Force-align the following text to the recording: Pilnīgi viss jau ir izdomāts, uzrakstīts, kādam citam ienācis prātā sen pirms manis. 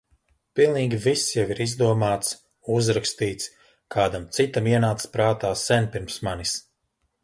Pilnīgi 0.59 0.97
viss 1.03 1.25
jau 1.35 1.43
ir 1.55 1.61
izdomāts, 1.65 2.33
uzrakstīts, 2.79 3.53
kādam 3.97 4.29
citam 4.41 4.75
ienācis 4.75 5.15
prātā 5.19 5.57
sen 5.69 5.91
pirms 5.97 6.23
manis. 6.31 6.61